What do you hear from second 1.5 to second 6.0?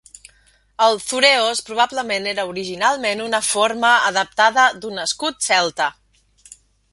probablement era originalment una forma adaptada d'un escut celta.